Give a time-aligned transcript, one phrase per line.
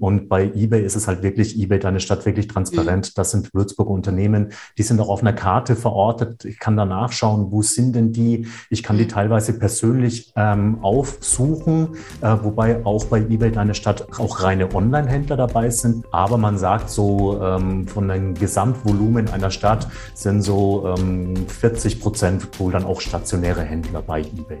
[0.00, 3.06] Und bei eBay ist es halt wirklich, eBay, deine Stadt wirklich transparent.
[3.08, 3.12] Mhm.
[3.14, 6.44] Das sind Würzburger Unternehmen, die sind auch auf einer Karte verortet.
[6.44, 8.46] Ich kann da nachschauen, wo sind denn die?
[8.70, 9.08] Ich kann die mhm.
[9.08, 15.70] teilweise persönlich ähm, aufsuchen, äh, wobei auch bei eBay deine Stadt auch reine Online-Händler dabei
[15.70, 16.06] sind.
[16.12, 22.48] Aber man sagt so, ähm, von dem Gesamtvolumen einer Stadt sind so ähm, 40 Prozent
[22.58, 24.58] wohl dann auch stationäre Händler bei eBay.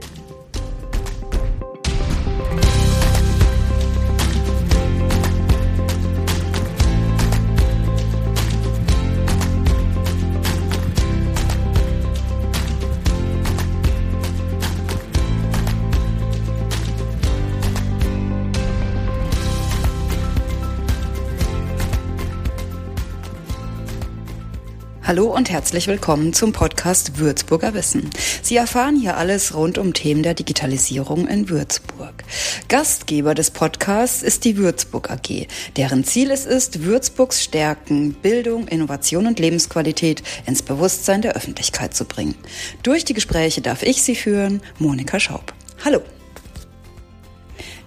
[25.08, 28.10] Hallo und herzlich willkommen zum Podcast Würzburger Wissen.
[28.42, 32.24] Sie erfahren hier alles rund um Themen der Digitalisierung in Würzburg.
[32.68, 35.46] Gastgeber des Podcasts ist die Würzburg AG,
[35.78, 42.04] deren Ziel es ist, Würzburgs Stärken, Bildung, Innovation und Lebensqualität ins Bewusstsein der Öffentlichkeit zu
[42.04, 42.34] bringen.
[42.82, 45.54] Durch die Gespräche darf ich Sie führen, Monika Schaub.
[45.86, 46.02] Hallo.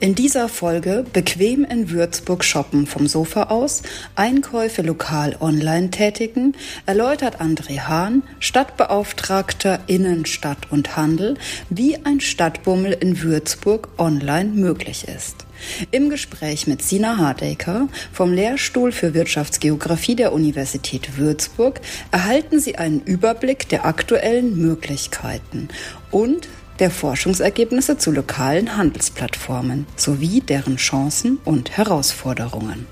[0.02, 3.83] In dieser Folge bequem in Würzburg shoppen vom Sofa aus,
[4.16, 6.55] Einkäufe lokal online tätigen,
[6.88, 11.35] erläutert André Hahn, Stadtbeauftragter Innenstadt und Handel,
[11.69, 15.45] wie ein Stadtbummel in Würzburg online möglich ist.
[15.91, 21.79] Im Gespräch mit Sina Hardaker vom Lehrstuhl für Wirtschaftsgeografie der Universität Würzburg
[22.09, 25.67] erhalten Sie einen Überblick der aktuellen Möglichkeiten
[26.09, 26.47] und
[26.81, 32.88] der Forschungsergebnisse zu lokalen Handelsplattformen sowie deren Chancen und Herausforderungen.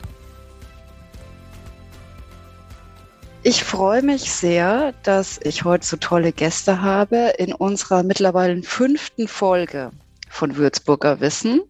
[3.42, 9.28] Ich freue mich sehr, dass ich heute so tolle Gäste habe in unserer mittlerweile fünften
[9.28, 9.90] Folge
[10.30, 11.62] von Würzburger Wissen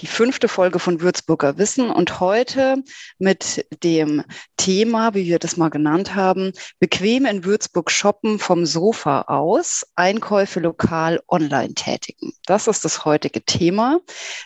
[0.00, 2.76] die fünfte Folge von Würzburger Wissen und heute
[3.18, 4.24] mit dem
[4.62, 10.60] Thema, wie wir das mal genannt haben, bequem in Würzburg shoppen vom Sofa aus, Einkäufe
[10.60, 12.32] lokal online tätigen.
[12.46, 13.98] Das ist das heutige Thema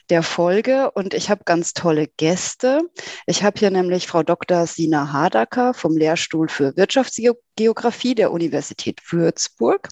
[0.09, 2.81] der Folge und ich habe ganz tolle Gäste.
[3.27, 4.67] Ich habe hier nämlich Frau Dr.
[4.67, 9.91] Sina Hardacker vom Lehrstuhl für Wirtschaftsgeografie der Universität Würzburg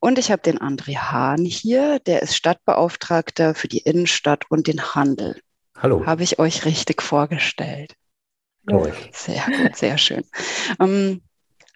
[0.00, 4.94] und ich habe den André Hahn hier, der ist Stadtbeauftragter für die Innenstadt und den
[4.94, 5.38] Handel.
[5.76, 6.06] Hallo.
[6.06, 7.98] Habe ich euch richtig vorgestellt.
[8.70, 8.92] Hallo.
[9.12, 10.24] Sehr gut, sehr schön.
[10.78, 11.22] Ähm,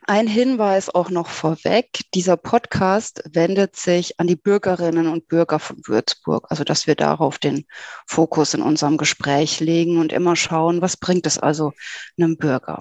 [0.06, 1.88] ein Hinweis auch noch vorweg.
[2.12, 6.48] Dieser Podcast wendet sich an die Bürgerinnen und Bürger von Würzburg.
[6.50, 7.64] Also, dass wir darauf den
[8.06, 11.72] Fokus in unserem Gespräch legen und immer schauen, was bringt es also
[12.18, 12.78] einem Bürger.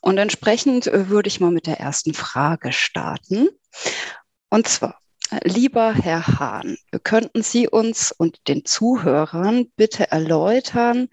[0.00, 3.48] Und entsprechend äh, würde ich mal mit der ersten Frage starten.
[4.48, 4.98] Und zwar,
[5.44, 11.08] Lieber Herr Hahn, könnten Sie uns und den Zuhörern bitte erläutern,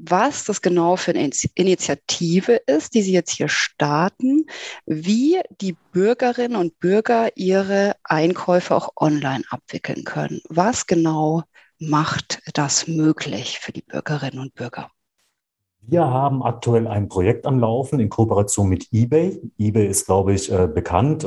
[0.00, 4.46] was das genau für eine Initiative ist, die Sie jetzt hier starten,
[4.86, 10.40] wie die Bürgerinnen und Bürger ihre Einkäufe auch online abwickeln können.
[10.48, 11.42] Was genau
[11.78, 14.90] macht das möglich für die Bürgerinnen und Bürger?
[15.80, 19.40] Wir haben aktuell ein Projekt am Laufen in Kooperation mit eBay.
[19.58, 21.24] eBay ist, glaube ich, äh, bekannt.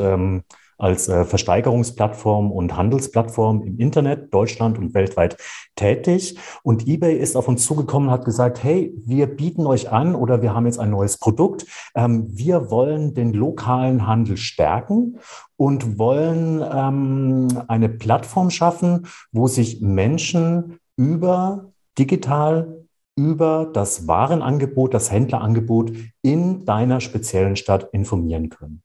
[0.81, 5.37] Als äh, Versteigerungsplattform und Handelsplattform im Internet, Deutschland und weltweit
[5.75, 6.39] tätig.
[6.63, 10.41] Und eBay ist auf uns zugekommen und hat gesagt, hey, wir bieten euch an oder
[10.41, 11.67] wir haben jetzt ein neues Produkt.
[11.93, 15.19] Ähm, wir wollen den lokalen Handel stärken
[15.55, 25.11] und wollen ähm, eine Plattform schaffen, wo sich Menschen über digital über das Warenangebot, das
[25.11, 25.91] Händlerangebot
[26.23, 28.81] in deiner speziellen Stadt informieren können.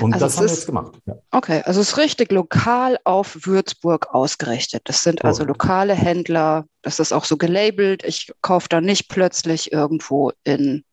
[0.00, 0.94] Und also das haben wir jetzt gemacht.
[1.06, 1.14] Ja.
[1.30, 4.82] Okay, also es ist richtig lokal auf Würzburg ausgerichtet.
[4.84, 8.04] Das sind also lokale Händler, das ist auch so gelabelt.
[8.04, 10.84] Ich kaufe da nicht plötzlich irgendwo in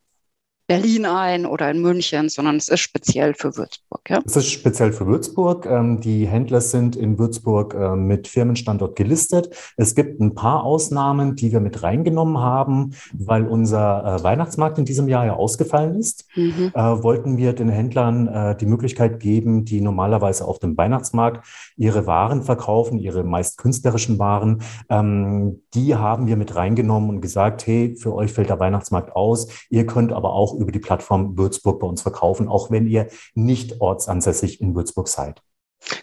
[0.72, 4.09] Berlin ein oder in München, sondern es ist speziell für Würzburg.
[4.09, 4.22] Ja?
[4.26, 5.66] Es ist speziell für Würzburg.
[5.66, 9.54] Ähm, die Händler sind in Würzburg äh, mit Firmenstandort gelistet.
[9.76, 14.85] Es gibt ein paar Ausnahmen, die wir mit reingenommen haben, weil unser äh, Weihnachtsmarkt in
[14.85, 16.26] diesem Jahr ja ausgefallen ist.
[16.35, 16.72] Mhm.
[16.73, 21.46] Äh, wollten wir den Händlern die Möglichkeit geben, die normalerweise auf dem Weihnachtsmarkt
[21.76, 24.62] ihre Waren verkaufen, ihre meist künstlerischen Waren.
[24.90, 29.47] Ähm, die haben wir mit reingenommen und gesagt, hey, für euch fällt der Weihnachtsmarkt aus.
[29.70, 33.81] Ihr könnt aber auch über die Plattform Würzburg bei uns verkaufen, auch wenn ihr nicht
[33.81, 35.41] ortsansässig in Würzburg seid.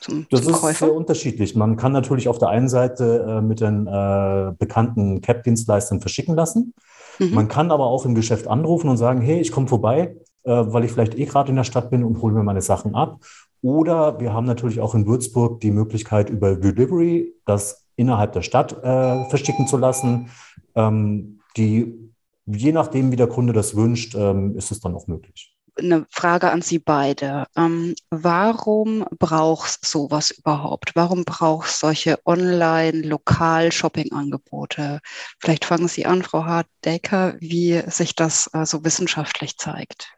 [0.00, 0.86] Zum, das zum ist Käufer?
[0.86, 1.56] sehr unterschiedlich.
[1.56, 6.74] Man kann natürlich auf der einen Seite äh, mit den äh, bekannten CAP-Dienstleistern verschicken lassen.
[7.18, 7.34] Mhm.
[7.34, 10.84] Man kann aber auch im Geschäft anrufen und sagen, hey, ich komme vorbei, äh, weil
[10.84, 13.20] ich vielleicht eh gerade in der Stadt bin und hole mir meine Sachen ab.
[13.62, 18.72] Oder wir haben natürlich auch in Würzburg die Möglichkeit über Delivery das innerhalb der Stadt
[18.84, 20.28] äh, verschicken zu lassen.
[20.74, 22.12] Ähm, die,
[22.44, 26.50] je nachdem, wie der Kunde das wünscht, ähm, ist es dann auch möglich eine Frage
[26.50, 27.46] an Sie beide.
[27.56, 30.92] Ähm, warum brauchst sowas überhaupt?
[30.94, 35.00] Warum brauchst solche Online-Lokal-Shopping-Angebote?
[35.40, 40.12] Vielleicht fangen Sie an, Frau Hardecker, wie sich das äh, so wissenschaftlich zeigt.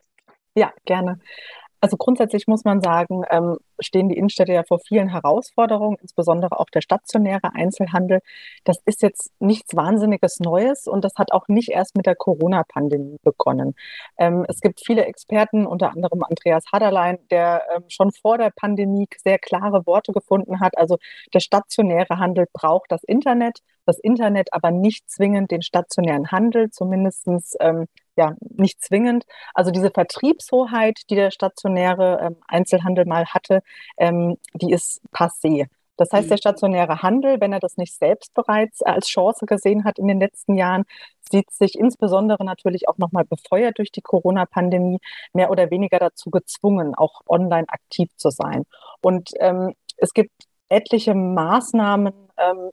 [0.55, 1.19] Ja, gerne.
[1.81, 6.71] Also grundsätzlich muss man sagen, ähm, stehen die Innenstädte ja vor vielen Herausforderungen, insbesondere auch
[6.71, 8.21] der stationäre Einzelhandel.
[8.65, 13.19] Das ist jetzt nichts Wahnsinniges Neues und das hat auch nicht erst mit der Corona-Pandemie
[13.23, 13.75] begonnen.
[14.19, 19.07] Ähm, es gibt viele Experten, unter anderem Andreas Haderlein, der ähm, schon vor der Pandemie
[19.23, 20.77] sehr klare Worte gefunden hat.
[20.77, 20.97] Also
[21.33, 27.55] der stationäre Handel braucht das Internet, das Internet aber nicht zwingend den stationären Handel, zumindestens
[27.61, 27.87] ähm,
[28.19, 29.25] ja nicht zwingend.
[29.55, 33.63] Also diese Vertriebshoheit, die der stationäre ähm, Einzelhandel mal hatte,
[33.97, 35.69] ähm, die ist passé.
[35.99, 36.41] Das heißt, der mhm.
[36.41, 40.55] stationäre Handel, wenn er das nicht selbst bereits als Chance gesehen hat in den letzten
[40.55, 40.85] Jahren,
[41.29, 44.99] sieht sich insbesondere natürlich auch nochmal befeuert durch die Corona-Pandemie
[45.33, 48.65] mehr oder weniger dazu gezwungen, auch online aktiv zu sein.
[49.01, 50.31] Und ähm, es gibt
[50.69, 52.71] etliche Maßnahmen, ähm,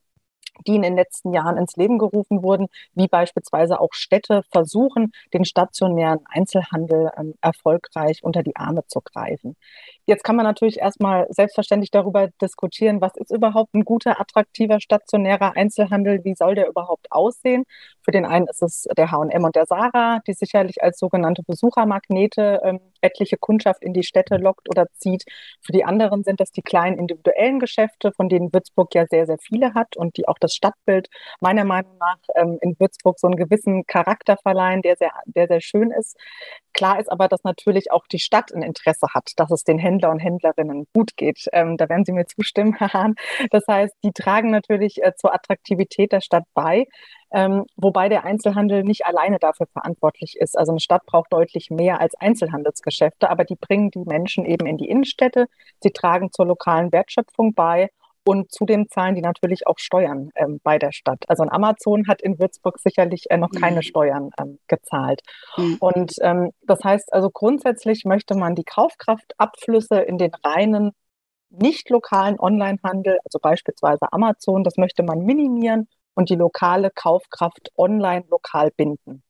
[0.68, 5.46] die in den letzten Jahren ins Leben gerufen wurden, wie beispielsweise auch Städte versuchen, den
[5.46, 9.56] stationären Einzelhandel ähm, erfolgreich unter die Arme zu greifen.
[10.07, 15.56] Jetzt kann man natürlich erstmal selbstverständlich darüber diskutieren, was ist überhaupt ein guter, attraktiver, stationärer
[15.56, 17.63] Einzelhandel, wie soll der überhaupt aussehen.
[18.04, 22.62] Für den einen ist es der H&M und der Sarah, die sicherlich als sogenannte Besuchermagnete
[22.63, 25.24] ähm, etliche Kundschaft in die Städte lockt oder zieht.
[25.62, 29.40] Für die anderen sind das die kleinen individuellen Geschäfte, von denen Würzburg ja sehr, sehr
[29.40, 31.10] viele hat und die auch das Stadtbild
[31.40, 35.62] meiner Meinung nach ähm, in Würzburg so einen gewissen Charakter verleihen, der sehr, der sehr
[35.62, 36.16] schön ist.
[36.74, 40.12] Klar ist aber, dass natürlich auch die Stadt ein Interesse hat, dass es den Händler
[40.12, 41.48] und Händlerinnen gut geht.
[41.54, 43.16] Ähm, da werden Sie mir zustimmen, Herr Hahn.
[43.52, 46.86] Das heißt, die tragen natürlich äh, zur Attraktivität der Stadt bei.
[47.32, 50.58] Ähm, wobei der Einzelhandel nicht alleine dafür verantwortlich ist.
[50.58, 54.78] Also eine Stadt braucht deutlich mehr als Einzelhandelsgeschäfte, aber die bringen die Menschen eben in
[54.78, 55.48] die Innenstädte.
[55.82, 57.90] Sie tragen zur lokalen Wertschöpfung bei
[58.27, 61.24] und zudem zahlen die natürlich auch Steuern ähm, bei der Stadt.
[61.27, 63.81] Also ein Amazon hat in Würzburg sicherlich äh, noch keine mhm.
[63.83, 65.22] Steuern ähm, gezahlt.
[65.57, 65.77] Mhm.
[65.80, 70.92] Und ähm, das heißt also grundsätzlich möchte man die Kaufkraftabflüsse in den reinen
[71.50, 78.25] nicht lokalen Onlinehandel, also beispielsweise Amazon, das möchte man minimieren und die lokale Kaufkraft online
[78.30, 79.24] lokal binden.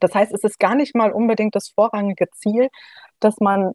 [0.00, 2.68] Das heißt, es ist gar nicht mal unbedingt das vorrangige Ziel,
[3.20, 3.72] dass man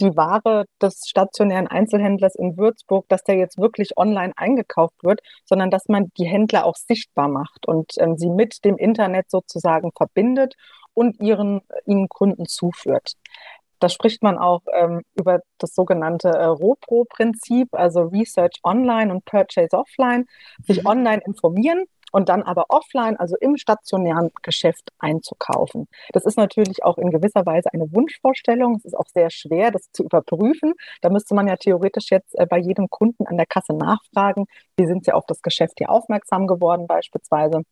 [0.00, 5.70] die Ware des stationären Einzelhändlers in Würzburg, dass der jetzt wirklich online eingekauft wird, sondern
[5.70, 10.54] dass man die Händler auch sichtbar macht und ähm, sie mit dem Internet sozusagen verbindet
[10.94, 13.12] und ihren, ihnen Kunden zuführt.
[13.80, 19.76] Da spricht man auch ähm, über das sogenannte äh, ROPRO-Prinzip, also Research Online und Purchase
[19.76, 20.26] Offline,
[20.62, 20.86] sich mhm.
[20.86, 21.84] online informieren,
[22.14, 25.88] und dann aber offline, also im stationären Geschäft einzukaufen.
[26.12, 28.76] Das ist natürlich auch in gewisser Weise eine Wunschvorstellung.
[28.76, 30.74] Es ist auch sehr schwer, das zu überprüfen.
[31.00, 34.86] Da müsste man ja theoretisch jetzt äh, bei jedem Kunden an der Kasse nachfragen, wie
[34.86, 37.62] sind sie auf das Geschäft hier aufmerksam geworden beispielsweise.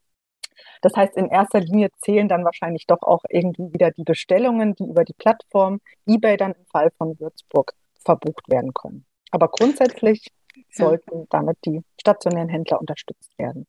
[0.81, 4.89] Das heißt, in erster Linie zählen dann wahrscheinlich doch auch irgendwie wieder die Bestellungen, die
[4.89, 9.07] über die Plattform eBay dann im Fall von Würzburg verbucht werden können.
[9.31, 10.27] Aber grundsätzlich
[10.69, 13.69] sollten damit die stationären Händler unterstützt werden.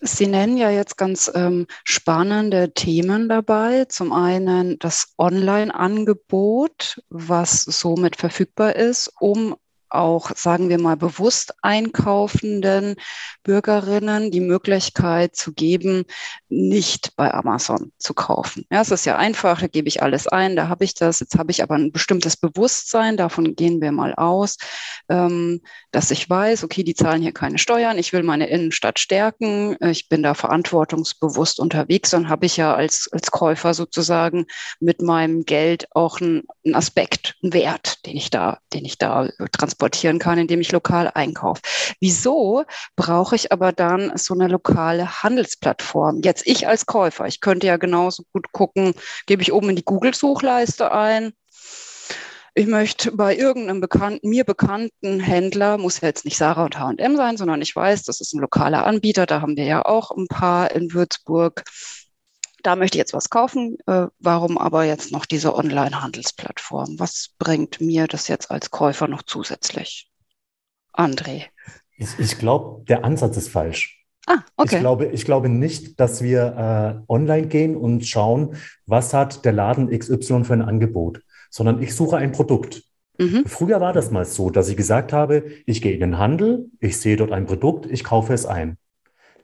[0.00, 3.84] Sie nennen ja jetzt ganz ähm, spannende Themen dabei.
[3.84, 9.56] Zum einen das Online-Angebot, was somit verfügbar ist, um
[9.94, 12.96] auch, sagen wir mal, bewusst einkaufenden
[13.42, 16.04] Bürgerinnen die Möglichkeit zu geben,
[16.48, 18.64] nicht bei Amazon zu kaufen.
[18.70, 21.20] Ja, es ist ja einfach, da gebe ich alles ein, da habe ich das.
[21.20, 24.56] Jetzt habe ich aber ein bestimmtes Bewusstsein, davon gehen wir mal aus,
[25.08, 29.76] ähm, dass ich weiß, okay, die zahlen hier keine Steuern, ich will meine Innenstadt stärken,
[29.80, 34.46] ich bin da verantwortungsbewusst unterwegs, dann habe ich ja als, als Käufer sozusagen
[34.80, 39.28] mit meinem Geld auch einen, einen Aspekt, einen Wert, den ich da, den ich da
[39.52, 41.60] transportiere exportieren kann, indem ich lokal einkaufe.
[42.00, 46.20] Wieso brauche ich aber dann so eine lokale Handelsplattform?
[46.22, 48.94] Jetzt ich als Käufer, ich könnte ja genauso gut gucken,
[49.26, 51.32] gebe ich oben in die Google-Suchleiste ein,
[52.54, 57.16] ich möchte bei irgendeinem bekannten, mir bekannten Händler, muss ja jetzt nicht Sarah und H&M
[57.16, 60.28] sein, sondern ich weiß, das ist ein lokaler Anbieter, da haben wir ja auch ein
[60.28, 61.64] paar in Würzburg.
[62.62, 63.76] Da möchte ich jetzt was kaufen.
[63.86, 66.98] Äh, warum aber jetzt noch diese Online-Handelsplattform?
[66.98, 70.10] Was bringt mir das jetzt als Käufer noch zusätzlich?
[70.92, 71.46] André.
[71.96, 74.04] Ich, ich glaube, der Ansatz ist falsch.
[74.26, 74.76] Ah, okay.
[74.76, 79.52] Ich glaube, ich glaube nicht, dass wir äh, online gehen und schauen, was hat der
[79.52, 81.20] Laden XY für ein Angebot
[81.52, 82.82] sondern ich suche ein Produkt.
[83.18, 83.44] Mhm.
[83.46, 86.98] Früher war das mal so, dass ich gesagt habe, ich gehe in den Handel, ich
[86.98, 88.78] sehe dort ein Produkt, ich kaufe es ein.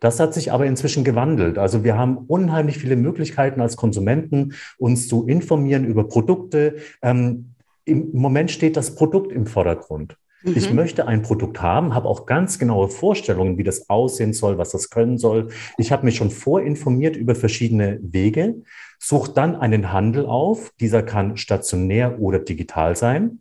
[0.00, 1.58] Das hat sich aber inzwischen gewandelt.
[1.58, 6.76] Also wir haben unheimlich viele Möglichkeiten als Konsumenten, uns zu informieren über Produkte.
[7.02, 10.16] Ähm, Im Moment steht das Produkt im Vordergrund.
[10.42, 10.56] Mhm.
[10.56, 14.70] Ich möchte ein Produkt haben, habe auch ganz genaue Vorstellungen, wie das aussehen soll, was
[14.70, 15.48] das können soll.
[15.78, 18.62] Ich habe mich schon vorinformiert über verschiedene Wege,
[18.98, 20.72] suche dann einen Handel auf.
[20.80, 23.40] Dieser kann stationär oder digital sein.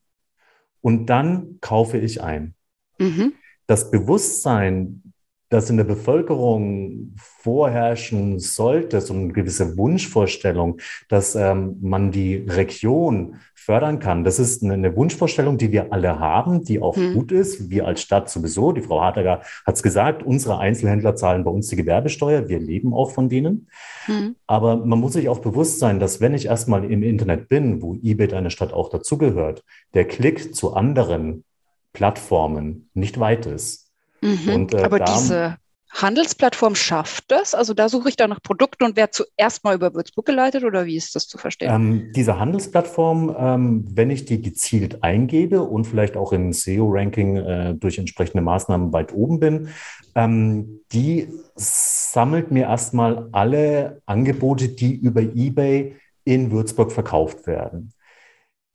[0.82, 2.56] Und dann kaufe ich ein.
[2.98, 3.34] Mhm.
[3.68, 5.07] Das Bewusstsein,
[5.50, 13.38] das in der Bevölkerung vorherrschen sollte, so eine gewisse Wunschvorstellung, dass ähm, man die Region
[13.68, 14.24] fördern kann.
[14.24, 17.14] Das ist eine Wunschvorstellung, die wir alle haben, die auch hm.
[17.14, 17.70] gut ist.
[17.70, 18.72] Wir als Stadt sowieso.
[18.72, 22.48] Die Frau Hartager hat es gesagt, unsere Einzelhändler zahlen bei uns die Gewerbesteuer.
[22.48, 23.68] Wir leben auch von denen.
[24.06, 24.36] Hm.
[24.48, 27.96] Aber man muss sich auch bewusst sein, dass wenn ich erstmal im Internet bin, wo
[27.96, 29.64] eBay deine Stadt auch dazugehört,
[29.94, 31.44] der Klick zu anderen
[31.92, 33.87] Plattformen nicht weit ist.
[34.22, 34.54] Mhm.
[34.54, 35.58] Und, äh, Aber diese
[35.90, 37.56] Handelsplattform schafft das?
[37.56, 40.86] Also da suche ich dann nach Produkten und werde zuerst mal über Würzburg geleitet oder
[40.86, 41.72] wie ist das zu verstehen?
[41.74, 47.74] Ähm, diese Handelsplattform, ähm, wenn ich die gezielt eingebe und vielleicht auch im SEO-Ranking äh,
[47.76, 49.70] durch entsprechende Maßnahmen weit oben bin,
[50.16, 55.96] ähm, die sammelt mir erstmal alle Angebote, die über eBay
[56.26, 57.94] in Würzburg verkauft werden.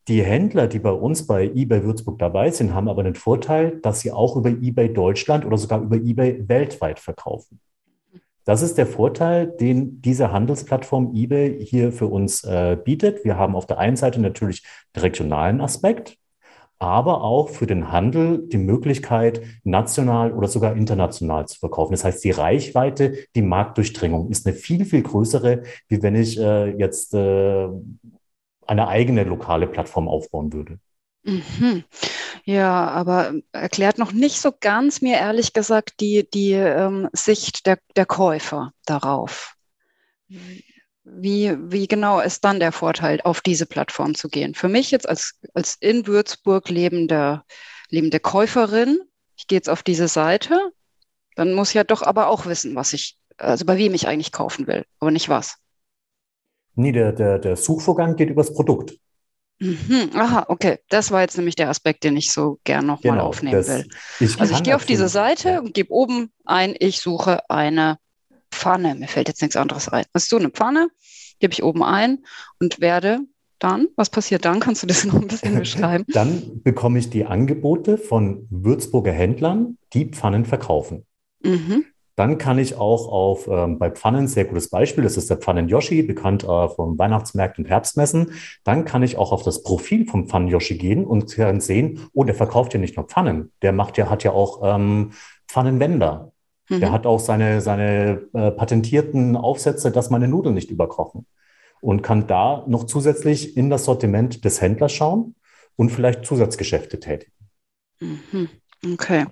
[0.09, 4.01] Die Händler, die bei uns bei eBay Würzburg dabei sind, haben aber den Vorteil, dass
[4.01, 7.59] sie auch über eBay Deutschland oder sogar über eBay weltweit verkaufen.
[8.45, 13.23] Das ist der Vorteil, den diese Handelsplattform eBay hier für uns äh, bietet.
[13.23, 16.17] Wir haben auf der einen Seite natürlich den regionalen Aspekt,
[16.77, 21.93] aber auch für den Handel die Möglichkeit, national oder sogar international zu verkaufen.
[21.93, 26.77] Das heißt, die Reichweite, die Marktdurchdringung ist eine viel, viel größere, wie wenn ich äh,
[26.77, 27.69] jetzt äh,
[28.67, 30.79] eine eigene lokale Plattform aufbauen würde.
[31.23, 31.83] Mhm.
[32.43, 37.79] Ja, aber erklärt noch nicht so ganz mir ehrlich gesagt die, die ähm, Sicht der,
[37.95, 39.55] der Käufer darauf.
[41.05, 44.55] Wie, wie genau ist dann der Vorteil, auf diese Plattform zu gehen?
[44.55, 47.43] Für mich jetzt als, als in Würzburg lebende,
[47.89, 48.99] lebende Käuferin,
[49.35, 50.71] ich gehe jetzt auf diese Seite,
[51.35, 54.31] dann muss ich ja doch aber auch wissen, was ich, also bei wem ich eigentlich
[54.31, 55.57] kaufen will, aber nicht was.
[56.75, 58.97] Nee, der, der, der Suchvorgang geht übers Produkt.
[59.59, 60.09] Mhm.
[60.13, 60.79] Aha, okay.
[60.89, 63.87] Das war jetzt nämlich der Aspekt, den ich so gern nochmal genau, aufnehmen das, will.
[64.19, 67.97] Ich also ich gehe auf diese Seite und gebe oben ein, ich suche eine
[68.51, 68.95] Pfanne.
[68.95, 70.05] Mir fällt jetzt nichts anderes ein.
[70.13, 70.89] Hast du eine Pfanne?
[71.39, 72.25] Gebe ich oben ein
[72.59, 73.19] und werde
[73.59, 74.59] dann, was passiert dann?
[74.59, 76.05] Kannst du das noch ein bisschen beschreiben?
[76.13, 81.05] dann bekomme ich die Angebote von Würzburger Händlern, die Pfannen verkaufen.
[81.43, 81.85] Mhm.
[82.15, 85.67] Dann kann ich auch auf ähm, bei Pfannen, sehr gutes Beispiel, das ist der Pfannen
[85.67, 88.33] Yoshi, bekannt äh, vom Weihnachtsmärkten und Herbstmessen.
[88.63, 92.23] Dann kann ich auch auf das Profil vom Pfannen Yoshi gehen und kann sehen, oh,
[92.23, 95.13] der verkauft ja nicht nur Pfannen, der macht ja, hat ja auch ähm,
[95.47, 96.31] Pfannenwender.
[96.69, 96.79] Mhm.
[96.79, 101.25] Der hat auch seine, seine äh, patentierten Aufsätze, dass meine Nudeln nicht überkochen.
[101.81, 105.35] Und kann da noch zusätzlich in das Sortiment des Händlers schauen
[105.75, 107.33] und vielleicht Zusatzgeschäfte tätigen.
[107.99, 108.49] Mhm.
[108.93, 109.25] Okay.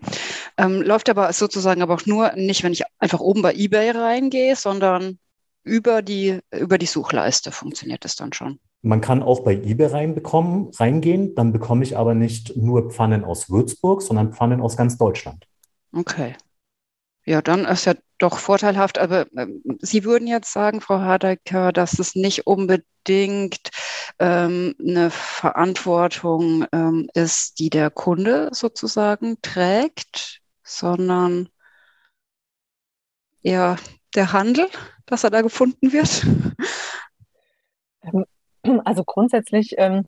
[0.57, 4.55] Ähm, läuft aber sozusagen aber auch nur nicht, wenn ich einfach oben bei eBay reingehe,
[4.55, 5.19] sondern
[5.63, 8.59] über die, über die Suchleiste funktioniert das dann schon.
[8.81, 13.49] Man kann auch bei eBay reinbekommen, reingehen, dann bekomme ich aber nicht nur Pfannen aus
[13.49, 15.45] Würzburg, sondern Pfannen aus ganz Deutschland.
[15.93, 16.35] Okay.
[17.25, 18.97] Ja, dann ist ja doch vorteilhaft.
[18.97, 19.47] Aber äh,
[19.79, 23.69] Sie würden jetzt sagen, Frau Hardecker, dass es nicht unbedingt
[24.19, 30.40] ähm, eine Verantwortung ähm, ist, die der Kunde sozusagen trägt,
[30.77, 31.49] sondern
[33.43, 33.77] eher
[34.15, 34.67] der Handel,
[35.05, 36.25] dass er da gefunden wird?
[38.03, 38.25] Ähm,
[38.85, 40.05] also grundsätzlich ähm,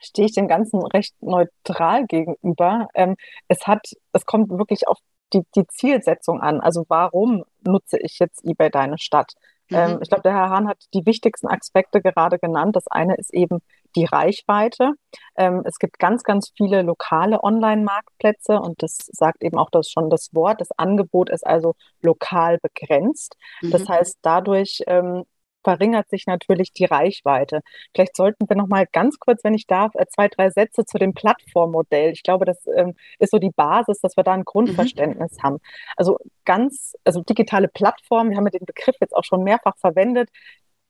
[0.00, 2.88] stehe ich dem Ganzen recht neutral gegenüber.
[2.94, 3.16] Ähm,
[3.48, 4.98] es hat, es kommt wirklich auf
[5.32, 6.60] die, die Zielsetzung an.
[6.60, 9.32] Also warum nutze ich jetzt eBay deine Stadt?
[9.70, 9.76] Mhm.
[9.76, 12.76] Ähm, ich glaube, der Herr Hahn hat die wichtigsten Aspekte gerade genannt.
[12.76, 13.60] Das eine ist eben
[13.96, 14.92] die Reichweite.
[15.36, 20.10] Ähm, es gibt ganz, ganz viele lokale Online-Marktplätze und das sagt eben auch das schon
[20.10, 20.60] das Wort.
[20.60, 23.36] Das Angebot ist also lokal begrenzt.
[23.60, 23.70] Mhm.
[23.70, 25.24] Das heißt, dadurch ähm,
[25.62, 27.60] verringert sich natürlich die Reichweite.
[27.94, 30.98] Vielleicht sollten wir noch mal ganz kurz, wenn ich darf, äh, zwei, drei Sätze zu
[30.98, 32.12] dem Plattformmodell.
[32.12, 35.42] Ich glaube, das ähm, ist so die Basis, dass wir da ein Grundverständnis mhm.
[35.42, 35.58] haben.
[35.96, 40.28] Also ganz, also digitale Plattformen, wir haben ja den Begriff jetzt auch schon mehrfach verwendet,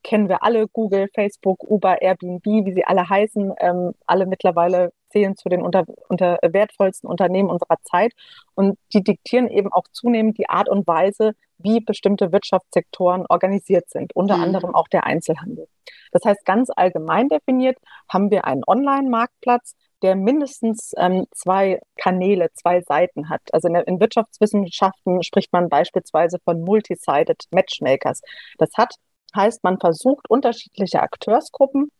[0.02, 5.36] kennen wir alle, Google, Facebook, Uber, Airbnb, wie sie alle heißen, ähm, alle mittlerweile zählen
[5.36, 8.12] zu den unter, unter wertvollsten Unternehmen unserer Zeit.
[8.54, 14.14] Und die diktieren eben auch zunehmend die Art und Weise, wie bestimmte Wirtschaftssektoren organisiert sind,
[14.16, 14.42] unter mhm.
[14.44, 15.68] anderem auch der Einzelhandel.
[16.10, 17.78] Das heißt, ganz allgemein definiert
[18.08, 23.42] haben wir einen Online-Marktplatz, der mindestens ähm, zwei Kanäle, zwei Seiten hat.
[23.52, 28.20] Also in, in Wirtschaftswissenschaften spricht man beispielsweise von Multi-Sided Matchmakers.
[28.58, 28.96] Das hat
[29.34, 31.90] Heißt, man versucht unterschiedliche Akteursgruppen,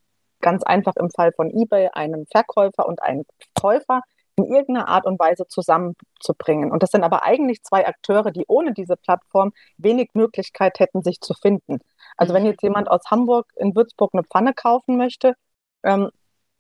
[0.40, 3.24] ganz einfach im Fall von eBay, einen Verkäufer und einen
[3.58, 4.02] Käufer,
[4.36, 6.70] in irgendeiner Art und Weise zusammenzubringen.
[6.72, 11.20] Und das sind aber eigentlich zwei Akteure, die ohne diese Plattform wenig Möglichkeit hätten, sich
[11.20, 11.80] zu finden.
[12.16, 15.34] Also wenn jetzt jemand aus Hamburg in Würzburg eine Pfanne kaufen möchte,
[15.82, 16.10] ähm,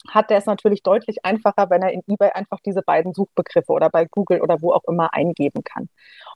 [0.08, 3.90] hat der es natürlich deutlich einfacher, wenn er in eBay einfach diese beiden Suchbegriffe oder
[3.90, 5.88] bei Google oder wo auch immer eingeben kann.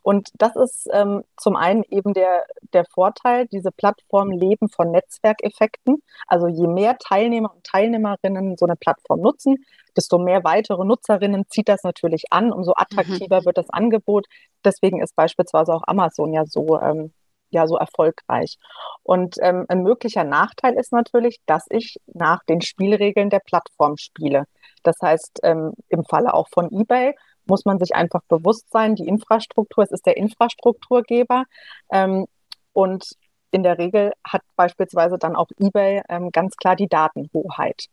[0.02, 6.02] Und das ist ähm, zum einen eben der, der Vorteil, diese Plattformen leben von Netzwerkeffekten.
[6.26, 9.56] Also je mehr Teilnehmer und Teilnehmerinnen so eine Plattform nutzen,
[9.96, 13.44] desto mehr weitere Nutzerinnen zieht das natürlich an, umso attraktiver mhm.
[13.46, 14.26] wird das Angebot.
[14.64, 17.12] Deswegen ist beispielsweise auch Amazon ja so ähm,
[17.50, 18.56] ja so erfolgreich.
[19.02, 24.44] Und ähm, ein möglicher Nachteil ist natürlich, dass ich nach den Spielregeln der Plattform spiele.
[24.82, 27.14] Das heißt, ähm, im Falle auch von eBay
[27.46, 31.44] muss man sich einfach bewusst sein, die Infrastruktur, es ist der Infrastrukturgeber.
[31.90, 32.26] Ähm,
[32.72, 33.08] und
[33.52, 37.86] in der Regel hat beispielsweise dann auch eBay ähm, ganz klar die Datenhoheit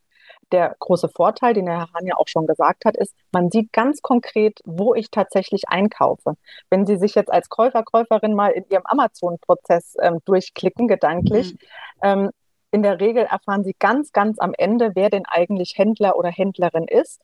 [0.51, 3.71] der große Vorteil, den der Herr Hahn ja auch schon gesagt hat, ist, man sieht
[3.73, 6.35] ganz konkret, wo ich tatsächlich einkaufe.
[6.69, 11.59] Wenn Sie sich jetzt als Käufer, Käuferin mal in Ihrem Amazon-Prozess ähm, durchklicken, gedanklich, mhm.
[12.01, 12.29] ähm,
[12.71, 16.88] in der Regel erfahren Sie ganz, ganz am Ende, wer denn eigentlich Händler oder Händlerin
[16.88, 17.21] ist.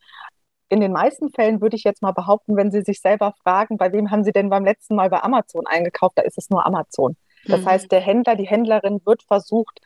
[0.69, 3.91] In den meisten Fällen würde ich jetzt mal behaupten, wenn Sie sich selber fragen, bei
[3.91, 7.15] wem haben Sie denn beim letzten Mal bei Amazon eingekauft, da ist es nur Amazon.
[7.45, 7.65] Das mhm.
[7.65, 9.79] heißt, der Händler, die Händlerin wird versucht,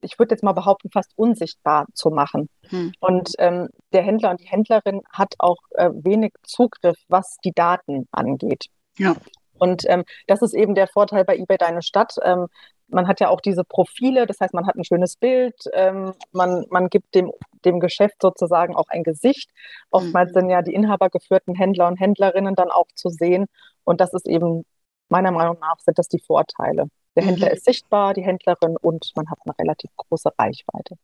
[0.00, 2.48] ich würde jetzt mal behaupten, fast unsichtbar zu machen.
[2.68, 2.92] Hm.
[3.00, 8.08] Und ähm, der Händler und die Händlerin hat auch äh, wenig Zugriff, was die Daten
[8.12, 8.66] angeht.
[8.98, 9.14] Ja.
[9.58, 12.14] Und ähm, das ist eben der Vorteil bei eBay Deine Stadt.
[12.22, 12.46] Ähm,
[12.88, 16.64] man hat ja auch diese Profile, das heißt, man hat ein schönes Bild, ähm, man,
[16.70, 17.30] man gibt dem,
[17.64, 19.50] dem Geschäft sozusagen auch ein Gesicht.
[19.90, 20.40] Oftmals mhm.
[20.40, 23.46] sind ja die inhabergeführten Händler und Händlerinnen dann auch zu sehen.
[23.84, 24.64] Und das ist eben
[25.08, 26.86] meiner Meinung nach sind das die Vorteile.
[27.16, 27.54] Der Händler mhm.
[27.54, 30.96] ist sichtbar, die Händlerin und man hat eine relativ große Reichweite.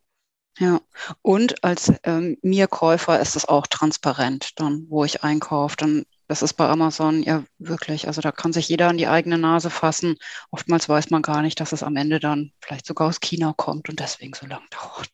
[0.59, 0.81] Ja,
[1.21, 5.77] und als ähm, Mir-Käufer ist es auch transparent, dann, wo ich einkaufe.
[5.77, 9.39] Dann das ist bei Amazon ja wirklich, also da kann sich jeder an die eigene
[9.39, 10.17] Nase fassen.
[10.51, 13.89] Oftmals weiß man gar nicht, dass es am Ende dann vielleicht sogar aus China kommt
[13.89, 15.11] und deswegen so lange dauert.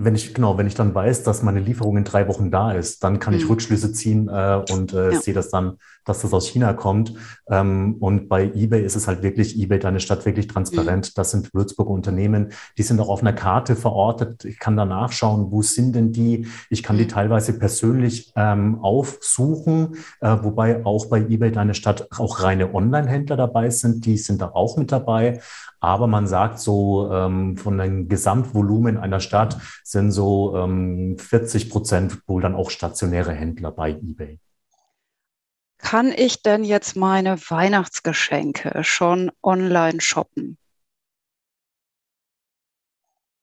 [0.00, 3.02] Wenn ich, genau, wenn ich dann weiß, dass meine Lieferung in drei Wochen da ist,
[3.02, 3.50] dann kann ich mhm.
[3.50, 5.20] Rückschlüsse ziehen äh, und äh, ja.
[5.20, 7.14] sehe das dann, dass das aus China kommt.
[7.48, 11.08] Ähm, und bei eBay ist es halt wirklich, eBay, deine Stadt wirklich transparent.
[11.08, 11.12] Mhm.
[11.14, 14.44] Das sind Würzburger Unternehmen, die sind auch auf einer Karte verortet.
[14.44, 16.46] Ich kann da nachschauen, wo sind denn die?
[16.68, 17.00] Ich kann mhm.
[17.00, 22.74] die teilweise persönlich ähm, aufsuchen, äh, wo wobei auch bei eBay Deine Stadt auch reine
[22.74, 25.40] Online-Händler dabei sind, die sind da auch mit dabei.
[25.80, 32.18] Aber man sagt so, ähm, von dem Gesamtvolumen einer Stadt sind so ähm, 40 Prozent
[32.26, 34.38] wohl dann auch stationäre Händler bei eBay.
[35.82, 40.58] Kann ich denn jetzt meine Weihnachtsgeschenke schon online shoppen?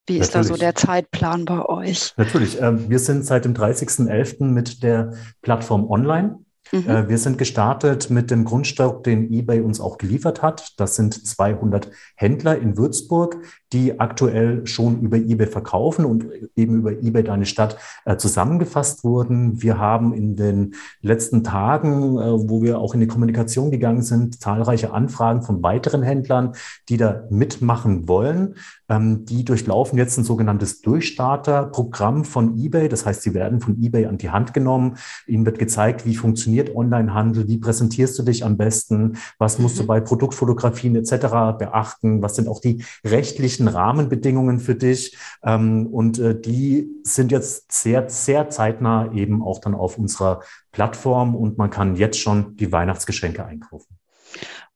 [0.08, 0.48] Wie ist Natürlich.
[0.48, 2.14] da so der Zeitplan bei euch?
[2.16, 2.62] Natürlich.
[2.62, 4.46] Ähm, wir sind seit dem 30.11.
[4.46, 6.46] mit der Plattform online.
[6.72, 6.90] Mhm.
[6.90, 10.74] Äh, wir sind gestartet mit dem Grundstock, den eBay uns auch geliefert hat.
[10.78, 13.38] Das sind 200 Händler in Würzburg,
[13.74, 19.62] die aktuell schon über eBay verkaufen und eben über eBay Deine Stadt äh, zusammengefasst wurden.
[19.62, 24.40] Wir haben in den letzten Tagen, äh, wo wir auch in die Kommunikation gegangen sind,
[24.42, 26.54] zahlreiche Anfragen von weiteren Händlern,
[26.90, 28.56] die da mitmachen wollen.
[28.90, 32.88] Ähm, die durchlaufen jetzt ein sogenanntes Durchstarterprogramm von eBay.
[32.88, 34.98] Das heißt, sie werden von eBay an die Hand genommen.
[35.26, 39.82] Ihnen wird gezeigt, wie funktioniert Onlinehandel, wie präsentierst du dich am besten, was musst mhm.
[39.82, 41.58] du bei Produktfotografien etc.
[41.58, 45.18] beachten, was sind auch die rechtlichen Rahmenbedingungen für dich.
[45.44, 51.36] Ähm, und äh, die sind jetzt sehr, sehr zeitnah eben auch dann auf unserer Plattform
[51.36, 53.97] und man kann jetzt schon die Weihnachtsgeschenke einkaufen.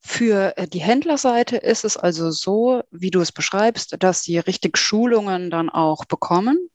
[0.01, 4.77] Für äh, die Händlerseite ist es also so, wie du es beschreibst, dass sie richtig
[4.77, 6.69] Schulungen dann auch bekommen.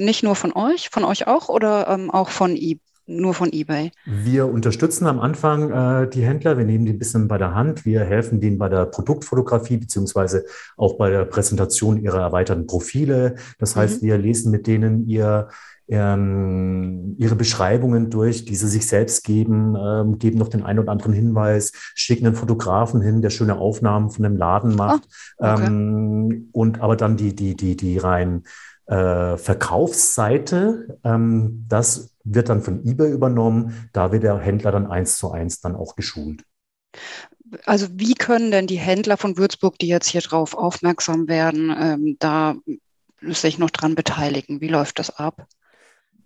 [0.00, 2.80] nicht nur von euch, von euch auch oder ähm, auch von eBay?
[3.08, 3.90] nur von eBay?
[4.04, 6.58] Wir unterstützen am Anfang äh, die Händler.
[6.58, 7.84] Wir nehmen die ein bisschen bei der Hand.
[7.84, 10.44] Wir helfen denen bei der Produktfotografie beziehungsweise
[10.76, 13.36] auch bei der Präsentation ihrer erweiterten Profile.
[13.58, 14.06] Das heißt, mhm.
[14.06, 15.48] wir lesen mit denen ihr
[15.88, 20.92] ähm, ihre Beschreibungen durch, die sie sich selbst geben, ähm, geben noch den einen oder
[20.92, 25.08] anderen Hinweis, schicken einen Fotografen hin, der schöne Aufnahmen von dem Laden macht.
[25.38, 25.66] Oh, okay.
[25.66, 28.44] ähm, und aber dann die, die, die, die rein
[28.86, 33.88] äh, Verkaufsseite, ähm, das wird dann von eBay übernommen.
[33.92, 36.42] Da wird der Händler dann eins zu eins dann auch geschult.
[37.64, 42.16] Also wie können denn die Händler von Würzburg, die jetzt hier drauf aufmerksam werden, ähm,
[42.18, 42.56] da
[43.22, 44.60] sich noch dran beteiligen?
[44.60, 45.46] Wie läuft das ab?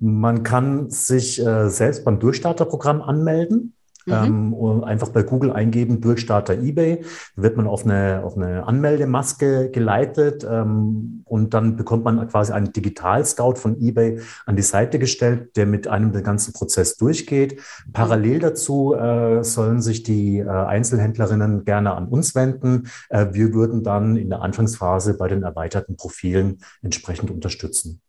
[0.05, 3.75] Man kann sich äh, selbst beim Durchstarterprogramm anmelden.
[4.05, 4.13] Mhm.
[4.13, 7.05] Ähm, einfach bei Google eingeben, Durchstarter eBay,
[7.37, 12.73] wird man auf eine, auf eine Anmeldemaske geleitet ähm, und dann bekommt man quasi einen
[12.73, 17.61] Digital-Scout von eBay an die Seite gestellt, der mit einem den ganzen Prozess durchgeht.
[17.93, 22.89] Parallel dazu äh, sollen sich die äh, Einzelhändlerinnen gerne an uns wenden.
[23.09, 28.01] Äh, wir würden dann in der Anfangsphase bei den erweiterten Profilen entsprechend unterstützen.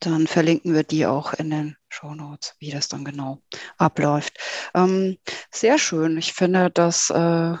[0.00, 3.40] Dann verlinken wir die auch in den Show Notes, wie das dann genau
[3.78, 4.38] abläuft.
[4.74, 5.18] Ähm,
[5.50, 6.18] sehr schön.
[6.18, 7.54] Ich finde, das äh,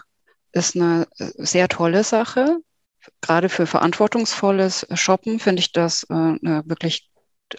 [0.52, 2.58] ist eine äh, sehr tolle Sache.
[3.20, 7.10] Gerade für verantwortungsvolles Shoppen finde ich das äh, eine wirklich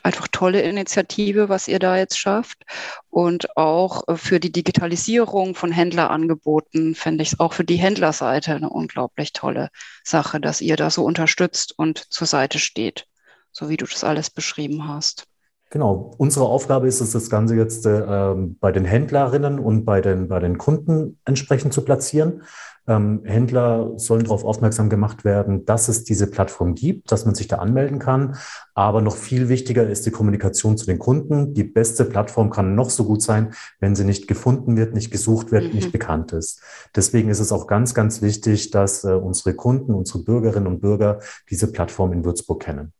[0.03, 2.63] einfach tolle Initiative, was ihr da jetzt schafft.
[3.09, 8.55] Und auch äh, für die Digitalisierung von Händlerangeboten finde ich es auch für die Händlerseite
[8.55, 9.69] eine unglaublich tolle
[10.03, 13.05] Sache, dass ihr da so unterstützt und zur Seite steht,
[13.51, 15.27] so wie du das alles beschrieben hast.
[15.71, 20.27] Genau, unsere Aufgabe ist es, das Ganze jetzt äh, bei den Händlerinnen und bei den,
[20.27, 22.43] bei den Kunden entsprechend zu platzieren.
[22.87, 27.47] Ähm, Händler sollen darauf aufmerksam gemacht werden, dass es diese Plattform gibt, dass man sich
[27.47, 28.37] da anmelden kann.
[28.73, 31.53] Aber noch viel wichtiger ist die Kommunikation zu den Kunden.
[31.53, 35.51] Die beste Plattform kann noch so gut sein, wenn sie nicht gefunden wird, nicht gesucht
[35.51, 35.75] wird, mhm.
[35.75, 36.61] nicht bekannt ist.
[36.95, 41.19] Deswegen ist es auch ganz, ganz wichtig, dass äh, unsere Kunden, unsere Bürgerinnen und Bürger
[41.49, 42.93] diese Plattform in Würzburg kennen.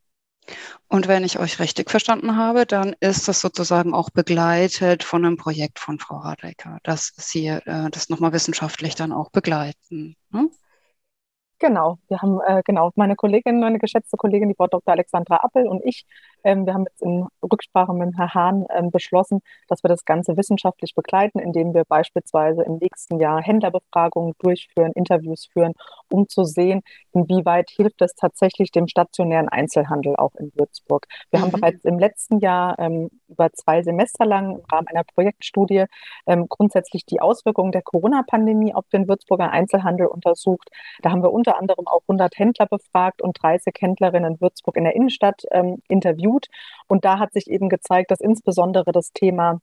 [0.88, 5.38] Und wenn ich euch richtig verstanden habe, dann ist das sozusagen auch begleitet von einem
[5.38, 10.16] Projekt von Frau Radecker, dass Sie äh, das nochmal wissenschaftlich dann auch begleiten.
[10.32, 10.52] Hm?
[11.60, 14.94] Genau, wir haben, äh, genau, meine Kollegin, meine geschätzte Kollegin, die Frau Dr.
[14.94, 16.06] Alexandra Appel und ich,
[16.46, 20.38] ähm, wir haben jetzt in Rücksprache mit Herrn Hahn ähm, beschlossen, dass wir das Ganze
[20.38, 25.74] wissenschaftlich begleiten, indem wir beispielsweise im nächsten Jahr Händlerbefragungen durchführen, Interviews führen,
[26.10, 26.82] um zu sehen,
[27.14, 31.08] inwieweit hilft es tatsächlich dem stationären Einzelhandel auch in Würzburg.
[31.32, 31.44] Wir mhm.
[31.44, 35.86] haben bereits im letzten Jahr ähm, über zwei Semester lang im Rahmen einer Projektstudie
[36.28, 40.70] ähm, grundsätzlich die Auswirkungen der Corona-Pandemie auf den Würzburger Einzelhandel untersucht.
[41.02, 44.84] Da haben wir unter anderem auch 100 Händler befragt und 30 Händlerinnen in Würzburg in
[44.84, 45.82] der Innenstadt ähm,
[46.36, 46.48] interviewt.
[46.88, 49.60] Und da hat sich eben gezeigt, dass insbesondere das Thema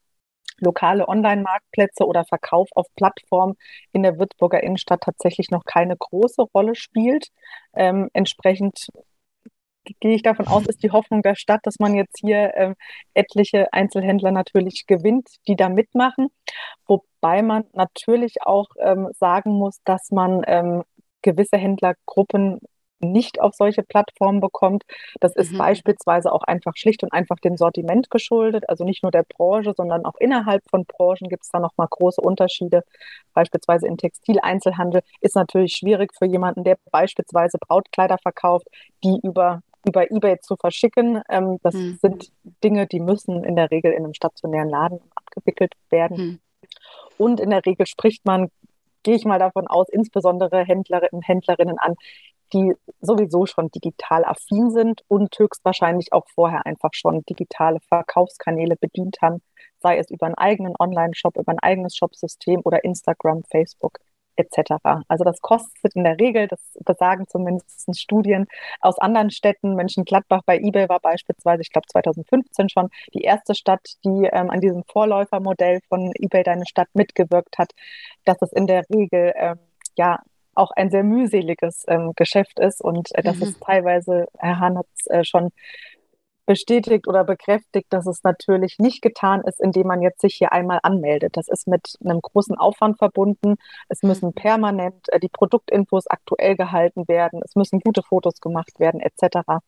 [0.59, 3.55] lokale Online-Marktplätze oder Verkauf auf Plattformen
[3.93, 7.29] in der Würzburger Innenstadt tatsächlich noch keine große Rolle spielt.
[7.75, 8.87] Ähm, entsprechend
[9.99, 12.75] gehe ich davon aus, ist die Hoffnung der Stadt, dass man jetzt hier ähm,
[13.15, 16.29] etliche Einzelhändler natürlich gewinnt, die da mitmachen.
[16.87, 20.85] Wobei man natürlich auch ähm, sagen muss, dass man ähm,
[21.23, 22.61] gewisse Händlergruppen
[23.03, 24.85] nicht auf solche Plattformen bekommt.
[25.21, 25.59] Das ist mhm.
[25.59, 30.05] beispielsweise auch einfach schlicht und einfach dem Sortiment geschuldet, also nicht nur der Branche, sondern
[30.05, 32.85] auch innerhalb von Branchen gibt es da nochmal große Unterschiede.
[33.35, 38.69] Beispielsweise im Textileinzelhandel ist natürlich schwierig für jemanden, der beispielsweise Brautkleider verkauft,
[39.05, 41.23] die über über eBay zu verschicken.
[41.29, 41.99] Ähm, das mhm.
[42.01, 46.17] sind Dinge, die müssen in der Regel in einem stationären Laden abgewickelt werden.
[46.17, 46.39] Mhm.
[47.19, 48.49] Und in der Regel spricht man
[49.03, 51.95] gehe ich mal davon aus, insbesondere Händlerinnen und Händlerinnen an,
[52.53, 59.19] die sowieso schon digital affin sind und höchstwahrscheinlich auch vorher einfach schon digitale Verkaufskanäle bedient
[59.23, 59.43] haben,
[59.81, 63.99] sei es über einen eigenen Online-Shop, über ein eigenes Shopsystem oder Instagram, Facebook
[64.37, 64.75] etc.
[65.09, 68.47] Also das kostet in der Regel, das besagen zumindest Studien
[68.81, 69.75] aus anderen Städten.
[69.75, 74.61] Mönchengladbach bei eBay war beispielsweise, ich glaube 2015 schon, die erste Stadt, die ähm, an
[74.61, 77.73] diesem Vorläufermodell von eBay Deine Stadt mitgewirkt hat,
[78.25, 79.59] dass es in der Regel ähm,
[79.97, 80.21] ja
[80.55, 83.43] auch ein sehr mühseliges ähm, Geschäft ist und äh, dass mhm.
[83.43, 85.51] es teilweise, Herr Hahn hat es äh, schon
[86.47, 90.81] bestätigt oder bekräftigt, dass es natürlich nicht getan ist, indem man jetzt sich hier einmal
[90.83, 91.37] anmeldet.
[91.37, 93.55] Das ist mit einem großen Aufwand verbunden.
[93.89, 94.09] Es mhm.
[94.09, 97.41] müssen permanent äh, die Produktinfos aktuell gehalten werden.
[97.45, 99.61] Es müssen gute Fotos gemacht werden, etc.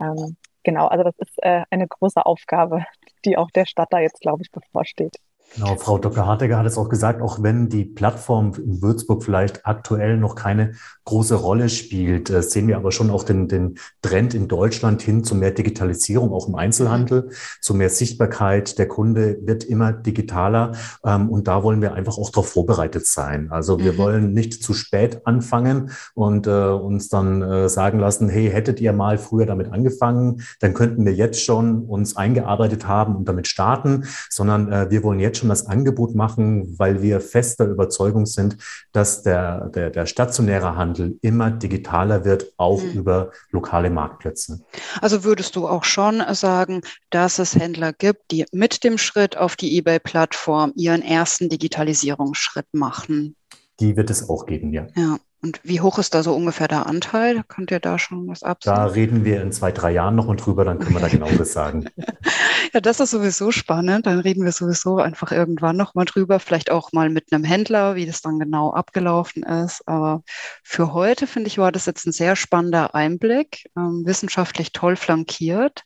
[0.00, 2.84] Ähm, genau, also das ist äh, eine große Aufgabe,
[3.24, 5.16] die auch der Stadt da jetzt, glaube ich, bevorsteht.
[5.54, 6.26] Genau, Frau Dr.
[6.26, 10.74] Hartegger hat es auch gesagt, auch wenn die Plattform in Würzburg vielleicht aktuell noch keine
[11.04, 15.24] große Rolle spielt, äh, sehen wir aber schon auch den, den Trend in Deutschland hin
[15.24, 18.78] zu mehr Digitalisierung, auch im Einzelhandel, zu mehr Sichtbarkeit.
[18.78, 20.72] Der Kunde wird immer digitaler
[21.04, 23.50] ähm, und da wollen wir einfach auch darauf vorbereitet sein.
[23.50, 23.98] Also wir mhm.
[23.98, 28.92] wollen nicht zu spät anfangen und äh, uns dann äh, sagen lassen, hey, hättet ihr
[28.92, 34.04] mal früher damit angefangen, dann könnten wir jetzt schon uns eingearbeitet haben und damit starten,
[34.28, 38.56] sondern äh, wir wollen jetzt schon das Angebot machen, weil wir fester Überzeugung sind,
[38.92, 42.90] dass der, der, der stationäre Handel immer digitaler wird, auch mhm.
[42.90, 44.60] über lokale Marktplätze.
[45.00, 49.56] Also würdest du auch schon sagen, dass es Händler gibt, die mit dem Schritt auf
[49.56, 53.34] die eBay-Plattform ihren ersten Digitalisierungsschritt machen?
[53.80, 54.86] Die wird es auch geben, ja.
[54.94, 55.18] Ja.
[55.42, 57.42] Und wie hoch ist da so ungefähr der Anteil?
[57.48, 58.74] Könnt ihr da schon was absehen?
[58.74, 61.86] Da reden wir in zwei, drei Jahren nochmal drüber, dann können wir da genaueres sagen.
[62.74, 64.06] ja, das ist sowieso spannend.
[64.06, 68.04] Dann reden wir sowieso einfach irgendwann nochmal drüber, vielleicht auch mal mit einem Händler, wie
[68.04, 69.82] das dann genau abgelaufen ist.
[69.86, 70.22] Aber
[70.62, 75.84] für heute, finde ich, war das jetzt ein sehr spannender Einblick, ähm, wissenschaftlich toll flankiert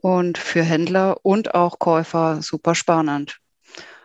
[0.00, 3.41] und für Händler und auch Käufer super spannend.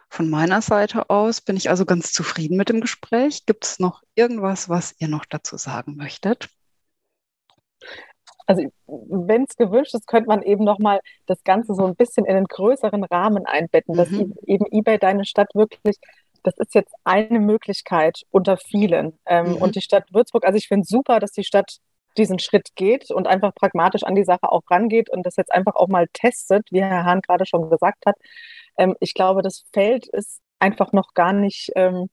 [0.10, 3.46] Von meiner Seite aus bin ich also ganz zufrieden mit dem Gespräch.
[3.46, 6.50] Gibt es noch irgendwas, was ihr noch dazu sagen möchtet?
[8.46, 12.36] Also wenn es gewünscht ist, könnte man eben nochmal das Ganze so ein bisschen in
[12.36, 13.98] einen größeren Rahmen einbetten, mhm.
[13.98, 14.12] dass
[14.48, 15.98] eben eBay deine Stadt wirklich,
[16.44, 19.20] das ist jetzt eine Möglichkeit unter vielen.
[19.26, 19.56] Ähm, mhm.
[19.58, 21.80] Und die Stadt Würzburg, also ich finde super, dass die Stadt
[22.18, 25.76] diesen Schritt geht und einfach pragmatisch an die Sache auch rangeht und das jetzt einfach
[25.76, 28.16] auch mal testet, wie Herr Hahn gerade schon gesagt hat.
[28.78, 32.10] Ähm, ich glaube, das Feld ist einfach noch gar nicht ähm,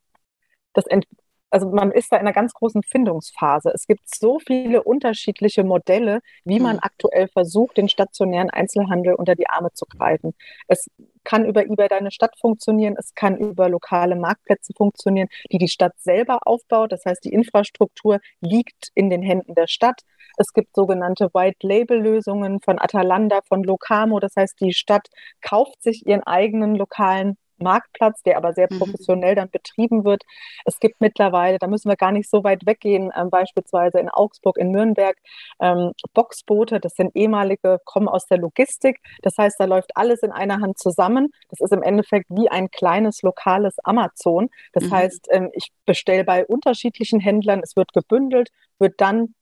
[0.75, 1.07] das Ent
[1.55, 3.71] also man ist da in einer ganz großen Findungsphase.
[3.73, 6.83] Es gibt so viele unterschiedliche Modelle, wie man mhm.
[6.83, 10.35] aktuell versucht, den stationären Einzelhandel unter die Arme zu greifen.
[10.67, 10.91] Es
[11.23, 15.93] kann über eBay deine Stadt funktionieren, es kann über lokale Marktplätze funktionieren, die die Stadt
[15.99, 16.91] selber aufbaut.
[16.91, 20.01] Das heißt, die Infrastruktur liegt in den Händen der Stadt.
[20.37, 24.19] Es gibt sogenannte White-Label-Lösungen von Atalanta, von Locamo.
[24.19, 25.07] Das heißt, die Stadt
[25.41, 28.79] kauft sich ihren eigenen lokalen Marktplatz, der aber sehr mhm.
[28.79, 30.23] professionell dann betrieben wird.
[30.65, 34.57] Es gibt mittlerweile, da müssen wir gar nicht so weit weggehen, ähm, beispielsweise in Augsburg,
[34.57, 35.17] in Nürnberg,
[35.61, 39.01] ähm, Boxboote, das sind ehemalige, kommen aus der Logistik.
[39.23, 41.31] Das heißt, da läuft alles in einer Hand zusammen.
[41.51, 44.49] Das ist im Endeffekt wie ein kleines lokales Amazon.
[44.73, 44.93] Das mhm.
[44.93, 49.35] heißt, ähm, ich bestelle bei unterschiedlichen Händlern, es wird gebündelt, wird dann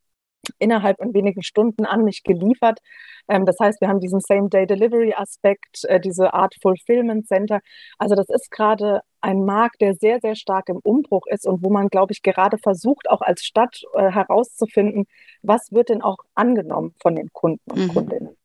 [0.58, 2.80] innerhalb von wenigen Stunden an mich geliefert.
[3.28, 7.60] Ähm, das heißt, wir haben diesen Same-Day-Delivery-Aspekt, äh, diese Art Fulfillment Center.
[7.98, 11.70] Also das ist gerade ein Markt, der sehr, sehr stark im Umbruch ist und wo
[11.70, 15.06] man, glaube ich, gerade versucht, auch als Stadt äh, herauszufinden,
[15.42, 17.88] was wird denn auch angenommen von den Kunden und mhm.
[17.88, 18.36] Kundinnen.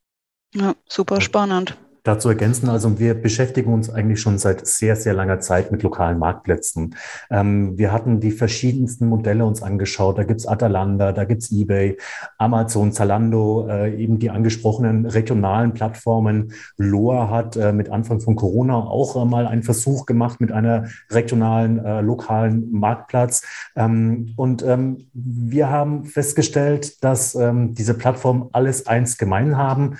[0.53, 1.77] Ja, super spannend
[2.07, 2.69] dazu ergänzen.
[2.69, 6.95] Also wir beschäftigen uns eigentlich schon seit sehr, sehr langer Zeit mit lokalen Marktplätzen.
[7.29, 10.17] Ähm, wir hatten die verschiedensten Modelle uns angeschaut.
[10.17, 11.97] Da gibt's Atalanta, da gibt's eBay,
[12.37, 16.53] Amazon, Zalando, äh, eben die angesprochenen regionalen Plattformen.
[16.77, 20.85] Loa hat äh, mit Anfang von Corona auch äh, mal einen Versuch gemacht mit einer
[21.11, 23.43] regionalen, äh, lokalen Marktplatz.
[23.75, 29.97] Ähm, und ähm, wir haben festgestellt, dass ähm, diese Plattformen alles eins gemein haben.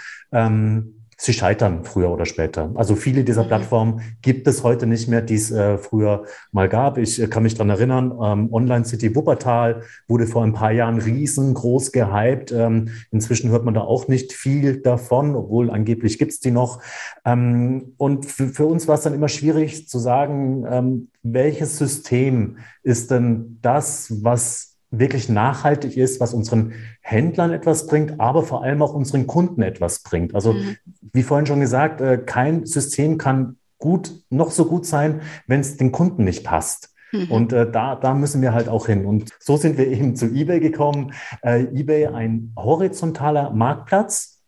[1.19, 2.71] Sie scheitern früher oder später.
[2.75, 3.47] Also viele dieser mhm.
[3.47, 6.99] Plattformen gibt es heute nicht mehr, die es äh, früher mal gab.
[6.99, 10.99] Ich äh, kann mich dran erinnern, ähm, Online City Wuppertal wurde vor ein paar Jahren
[10.99, 12.51] riesengroß gehypt.
[12.51, 16.84] Ähm, inzwischen hört man da auch nicht viel davon, obwohl angeblich gibt es die noch.
[17.25, 22.58] Ähm, und für, für uns war es dann immer schwierig zu sagen, ähm, welches System
[22.84, 28.82] ist denn das, was wirklich nachhaltig ist, was unseren Händlern etwas bringt, aber vor allem
[28.82, 30.34] auch unseren Kunden etwas bringt.
[30.34, 30.78] Also mhm.
[31.13, 35.78] wie vorhin schon gesagt, äh, kein System kann gut, noch so gut sein, wenn es
[35.78, 36.93] den Kunden nicht passt.
[37.12, 37.32] Mhm.
[37.32, 39.06] Und äh, da, da müssen wir halt auch hin.
[39.06, 41.13] Und so sind wir eben zu eBay gekommen.
[41.41, 44.41] Äh, eBay ein horizontaler Marktplatz.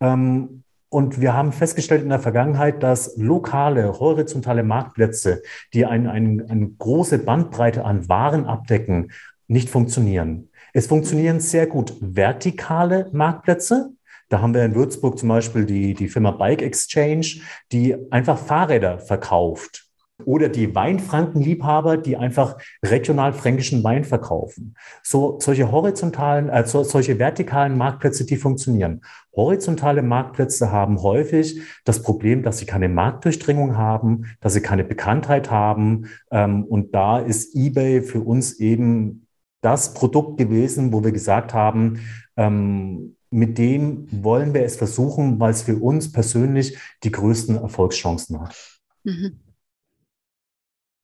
[0.00, 5.42] Ähm, und wir haben festgestellt in der Vergangenheit, dass lokale, horizontale Marktplätze,
[5.74, 9.10] die ein, ein, eine große Bandbreite an Waren abdecken,
[9.48, 10.50] nicht funktionieren.
[10.72, 13.92] Es funktionieren sehr gut vertikale Marktplätze.
[14.28, 17.40] Da haben wir in Würzburg zum Beispiel die, die Firma Bike Exchange,
[17.72, 19.84] die einfach Fahrräder verkauft.
[20.24, 24.74] Oder die Weinfrankenliebhaber, die einfach regional fränkischen Wein verkaufen.
[25.02, 29.02] So, solche horizontalen, äh, so, solche vertikalen Marktplätze, die funktionieren.
[29.34, 35.50] Horizontale Marktplätze haben häufig das Problem, dass sie keine Marktdurchdringung haben, dass sie keine Bekanntheit
[35.50, 36.08] haben.
[36.30, 39.25] Ähm, und da ist eBay für uns eben
[39.66, 41.98] das Produkt gewesen, wo wir gesagt haben,
[42.36, 48.40] ähm, mit dem wollen wir es versuchen, weil es für uns persönlich die größten Erfolgschancen
[48.40, 48.54] hat.
[49.02, 49.40] Mhm.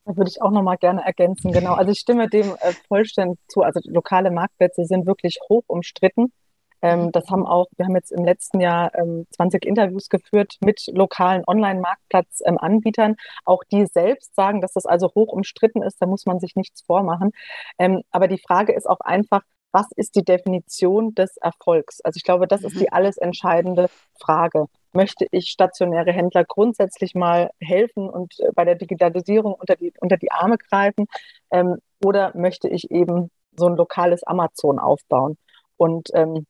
[0.05, 1.51] Da würde ich auch noch mal gerne ergänzen.
[1.51, 1.75] Genau.
[1.75, 3.63] Also ich stimme dem äh, vollständig zu.
[3.63, 6.33] Also lokale Marktplätze sind wirklich hoch umstritten.
[6.83, 7.13] Ähm, mhm.
[7.13, 11.45] das haben auch, wir haben jetzt im letzten Jahr ähm, 20 Interviews geführt mit lokalen
[11.47, 13.17] Online-Marktplatz-Anbietern.
[13.45, 16.03] Auch die selbst sagen, dass das also hoch umstritten ist.
[16.03, 17.31] Da muss man sich nichts vormachen.
[17.79, 19.43] Ähm, aber die Frage ist auch einfach,
[19.73, 22.01] was ist die Definition des Erfolgs?
[22.03, 22.93] Also ich glaube, das ist die mhm.
[22.93, 23.89] alles entscheidende
[24.21, 24.67] Frage.
[24.93, 30.19] Möchte ich stationäre Händler grundsätzlich mal helfen und äh, bei der Digitalisierung unter die, unter
[30.19, 31.07] die Arme greifen?
[31.51, 35.39] Ähm, oder möchte ich eben so ein lokales Amazon aufbauen?
[35.79, 36.47] Und ähm,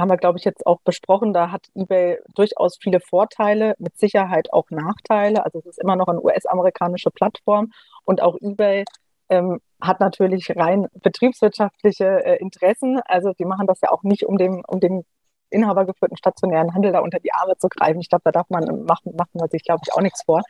[0.00, 1.32] haben wir, glaube ich, jetzt auch besprochen.
[1.32, 5.44] Da hat eBay durchaus viele Vorteile, mit Sicherheit auch Nachteile.
[5.44, 7.72] Also es ist immer noch eine US-amerikanische Plattform
[8.04, 8.84] und auch eBay
[9.28, 13.00] ähm, hat natürlich rein betriebswirtschaftliche äh, Interessen.
[13.04, 15.04] Also die machen das ja auch nicht, um dem, um dem
[15.50, 18.00] inhabergeführten stationären Handel da unter die Arme zu greifen.
[18.00, 20.42] Ich glaube, da darf man machen, machen wir sich, glaube ich, auch nichts vor.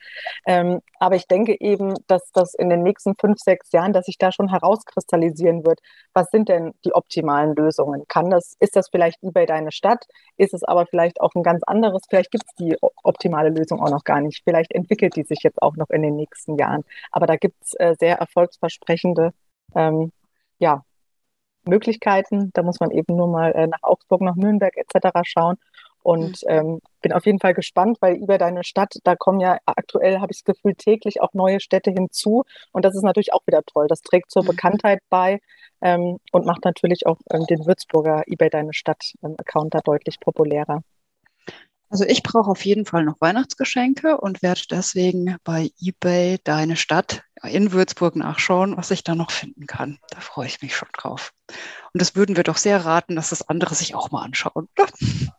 [0.46, 4.18] Ähm, aber ich denke eben, dass das in den nächsten fünf, sechs Jahren, dass sich
[4.18, 5.80] da schon herauskristallisieren wird,
[6.14, 8.04] was sind denn die optimalen Lösungen?
[8.08, 10.04] Kann das, ist das vielleicht eBay deine Stadt?
[10.36, 12.02] Ist es aber vielleicht auch ein ganz anderes?
[12.08, 14.42] Vielleicht gibt es die optimale Lösung auch noch gar nicht.
[14.44, 16.84] Vielleicht entwickelt die sich jetzt auch noch in den nächsten Jahren.
[17.10, 19.32] Aber da gibt es äh, sehr erfolgsversprechende
[19.74, 20.12] ähm,
[20.58, 20.84] ja,
[21.64, 22.50] Möglichkeiten.
[22.52, 25.20] Da muss man eben nur mal äh, nach Augsburg, nach Nürnberg etc.
[25.24, 25.56] schauen.
[26.02, 26.48] Und mhm.
[26.48, 30.32] ähm, bin auf jeden Fall gespannt, weil über deine Stadt, da kommen ja aktuell, habe
[30.32, 32.44] ich das Gefühl, täglich auch neue Städte hinzu.
[32.72, 33.86] Und das ist natürlich auch wieder toll.
[33.88, 34.48] Das trägt zur mhm.
[34.48, 35.40] Bekanntheit bei
[35.82, 40.82] ähm, und macht natürlich auch ähm, den Würzburger eBay Deine Stadt-Account ähm, da deutlich populärer.
[41.90, 47.24] Also ich brauche auf jeden Fall noch Weihnachtsgeschenke und werde deswegen bei eBay Deine Stadt
[47.42, 49.98] in Würzburg nachschauen, was ich da noch finden kann.
[50.10, 51.32] Da freue ich mich schon drauf.
[51.92, 54.68] Und das würden wir doch sehr raten, dass das andere sich auch mal anschauen.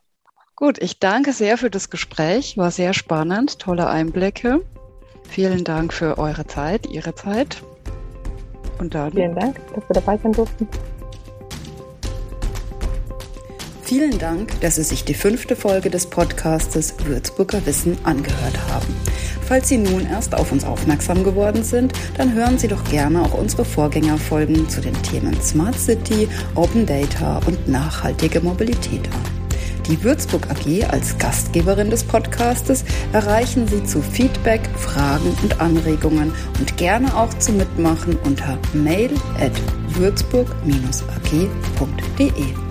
[0.55, 2.57] Gut, ich danke sehr für das Gespräch.
[2.57, 4.61] War sehr spannend, tolle Einblicke.
[5.29, 7.63] Vielen Dank für eure Zeit, Ihre Zeit.
[8.77, 9.11] Und dann.
[9.13, 10.67] Vielen Dank, dass wir dabei sein durften.
[13.91, 18.87] Vielen Dank, dass Sie sich die fünfte Folge des Podcastes Würzburger Wissen angehört haben.
[19.45, 23.33] Falls Sie nun erst auf uns aufmerksam geworden sind, dann hören Sie doch gerne auch
[23.33, 29.19] unsere Vorgängerfolgen zu den Themen Smart City, Open Data und nachhaltige Mobilität an.
[29.89, 36.77] Die Würzburg AG als Gastgeberin des Podcastes erreichen Sie zu Feedback, Fragen und Anregungen und
[36.77, 39.51] gerne auch zu Mitmachen unter mail at
[39.99, 42.70] würzburg-ag.de.